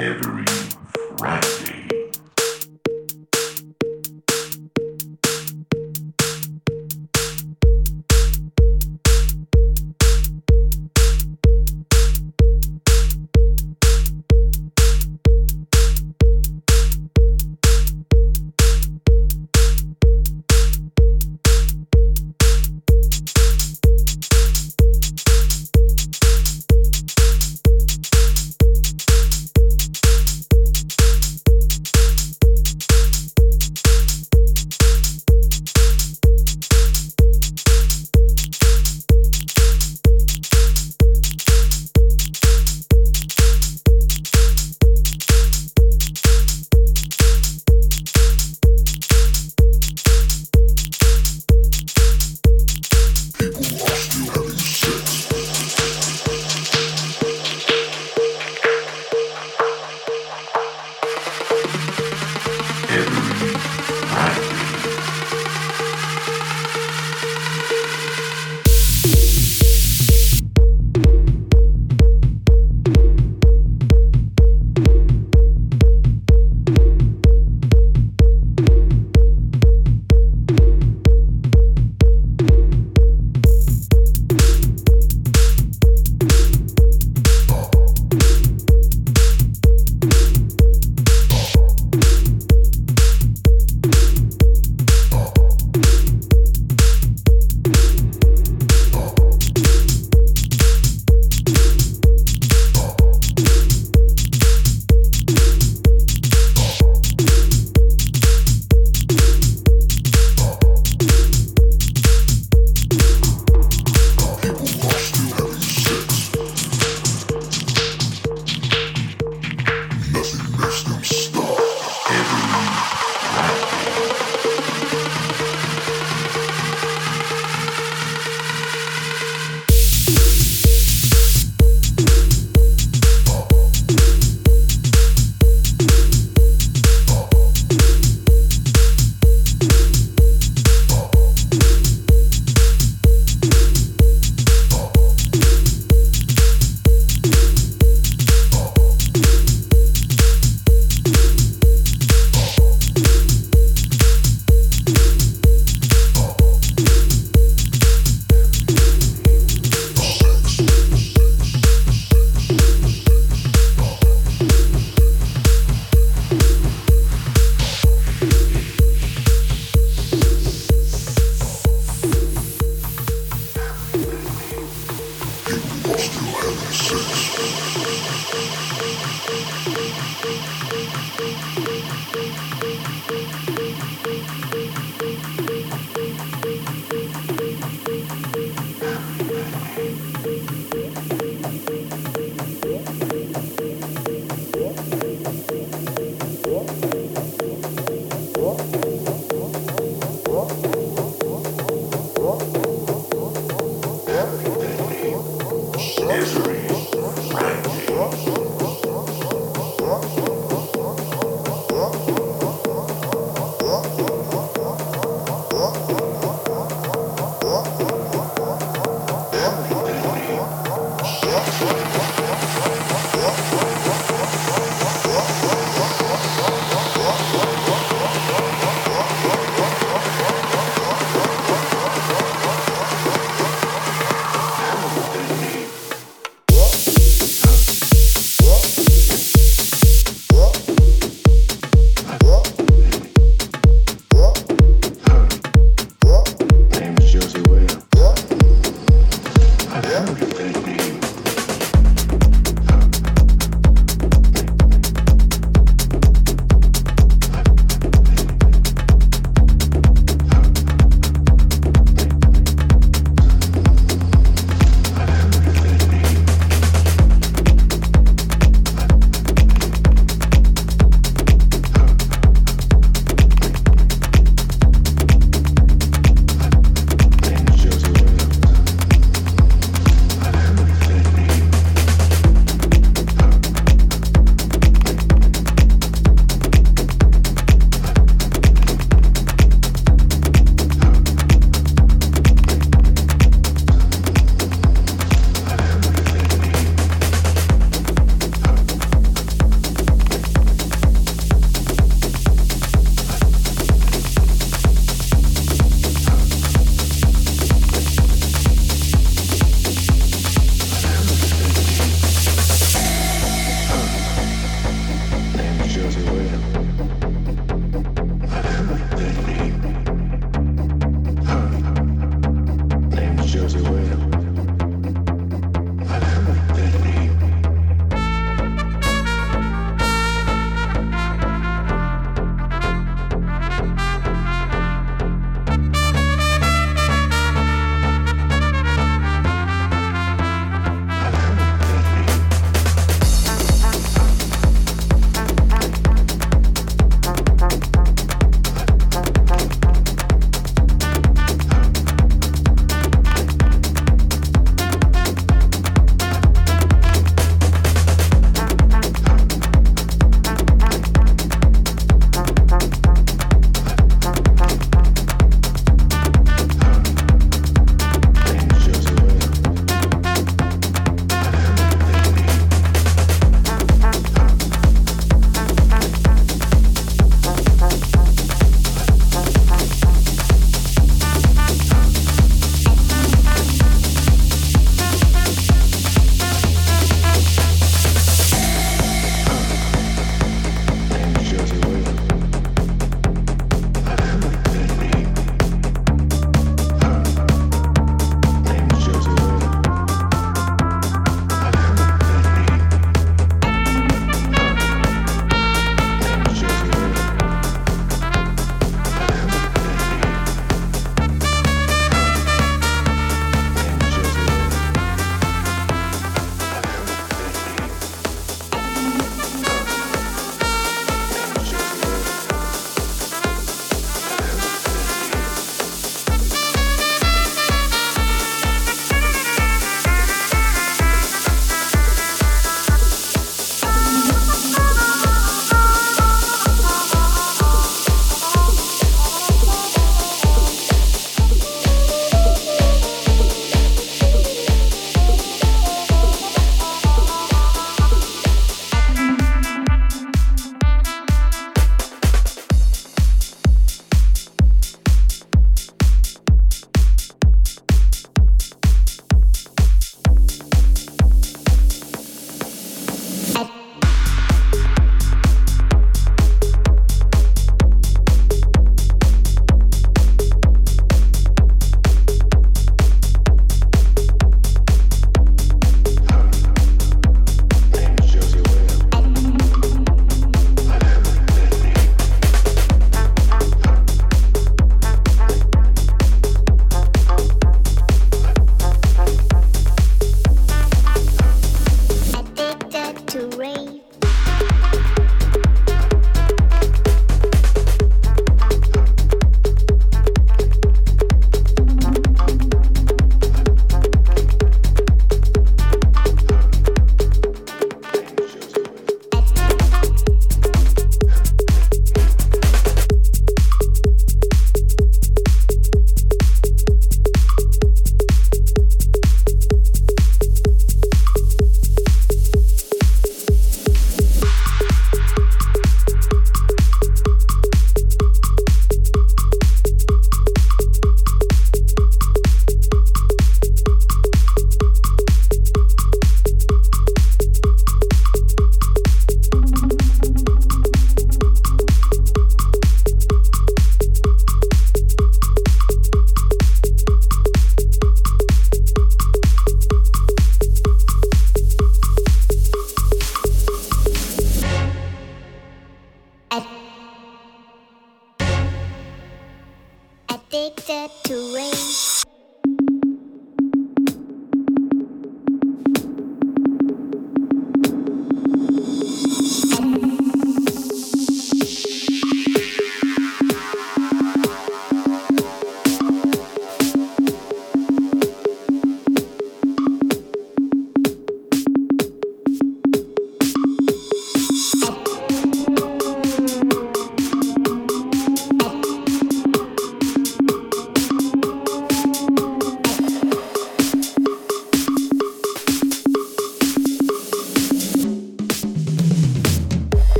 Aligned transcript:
every 0.00 0.44
Friday. 1.18 1.67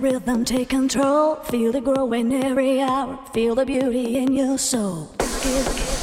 the 0.00 0.12
rhythm 0.12 0.44
take 0.44 0.68
control. 0.68 1.36
Feel 1.36 1.74
it 1.74 1.82
growing 1.84 2.32
every 2.32 2.80
hour. 2.80 3.18
Feel 3.32 3.54
the 3.54 3.64
beauty 3.64 4.16
in 4.16 4.32
your 4.32 4.56
soul. 4.56 5.10
Give, 5.18 5.94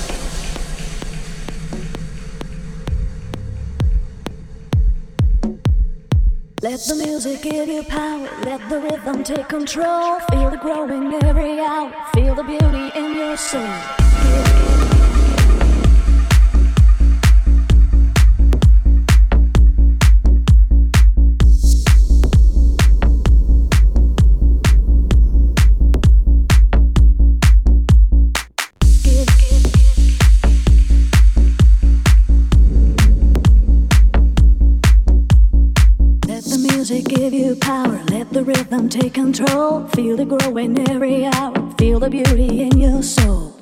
Let 6.61 6.80
the 6.80 6.95
music 6.95 7.41
give 7.43 7.69
you 7.69 7.84
power. 7.84 8.27
Let 8.43 8.69
the 8.69 8.80
rhythm 8.81 9.23
take 9.23 9.47
control. 9.47 10.19
Feel 10.31 10.49
it 10.49 10.59
growing 10.59 11.13
every 11.23 11.59
hour. 11.59 11.93
Feel 12.13 12.35
the 12.35 12.43
beauty 12.43 12.91
in 12.95 13.15
your 13.15 13.38
soul. 13.38 14.05
Rhythm 38.43 38.89
take 38.89 39.15
control. 39.15 39.87
Feel 39.87 40.19
it 40.19 40.29
growing 40.29 40.87
every 40.87 41.25
hour. 41.25 41.53
Feel 41.79 41.99
the 41.99 42.11
beauty 42.11 42.61
in 42.61 42.77
your 42.77 43.01
soul. 43.01 43.55